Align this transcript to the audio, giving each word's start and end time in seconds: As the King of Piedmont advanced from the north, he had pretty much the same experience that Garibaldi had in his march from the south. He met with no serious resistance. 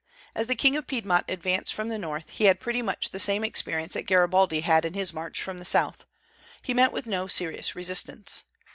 As 0.33 0.47
the 0.47 0.55
King 0.55 0.75
of 0.77 0.87
Piedmont 0.87 1.25
advanced 1.29 1.75
from 1.75 1.89
the 1.89 1.99
north, 1.99 2.27
he 2.31 2.45
had 2.45 2.59
pretty 2.59 2.81
much 2.81 3.11
the 3.11 3.19
same 3.19 3.43
experience 3.43 3.93
that 3.93 4.07
Garibaldi 4.07 4.61
had 4.61 4.83
in 4.83 4.95
his 4.95 5.13
march 5.13 5.39
from 5.39 5.59
the 5.59 5.63
south. 5.63 6.05
He 6.63 6.73
met 6.73 6.91
with 6.91 7.05
no 7.05 7.27
serious 7.27 7.75
resistance. 7.75 8.45